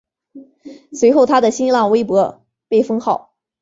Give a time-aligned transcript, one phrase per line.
[0.93, 3.35] 随后他的新浪微博被封号。